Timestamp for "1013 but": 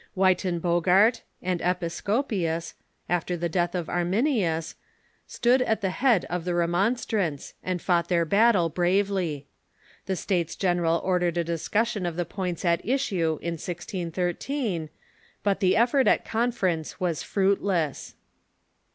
13.59-15.59